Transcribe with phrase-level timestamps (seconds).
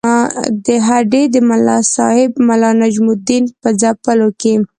[0.65, 4.53] د هډې د ملاصاحب ملا نجم الدین په ځپلو کې.